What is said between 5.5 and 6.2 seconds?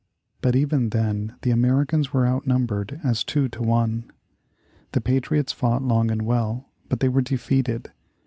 fought long